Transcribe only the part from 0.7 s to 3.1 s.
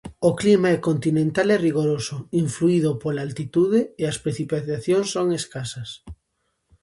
é continental e rigoroso, influído